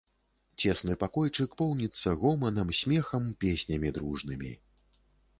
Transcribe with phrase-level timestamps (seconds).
[0.61, 4.51] Цесны пакойчык поўніцца гоманам, смехам, песнямі дружнымі.